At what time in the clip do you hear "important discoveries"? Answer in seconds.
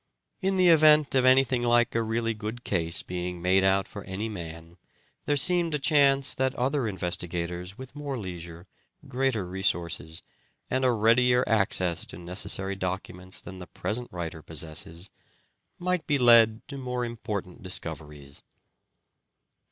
17.05-18.41